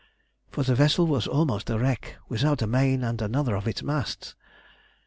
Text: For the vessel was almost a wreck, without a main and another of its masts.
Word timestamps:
For 0.49 0.63
the 0.63 0.73
vessel 0.73 1.05
was 1.05 1.27
almost 1.27 1.69
a 1.69 1.77
wreck, 1.77 2.17
without 2.27 2.63
a 2.63 2.65
main 2.65 3.03
and 3.03 3.21
another 3.21 3.53
of 3.55 3.67
its 3.67 3.83
masts. 3.83 4.33